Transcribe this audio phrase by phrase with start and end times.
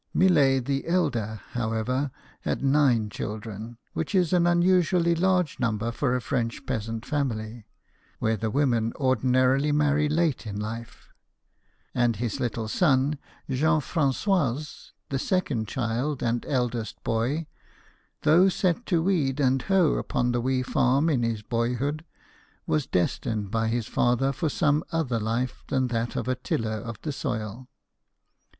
[0.15, 2.09] Millet the elder, however,
[2.39, 7.67] had nine children, which is an unusually large number fora French peasant family
[8.17, 11.09] (where the women ordinarily marry late in life);
[11.93, 14.63] and his little son Jean Francois
[15.09, 17.45] (the second child and eldest boy),
[18.23, 22.03] though set to weed and hoe upon the wee farm in his boyhood,
[22.65, 26.99] was destined "by his father for some other life than that of a tiller of
[27.03, 27.67] the soil.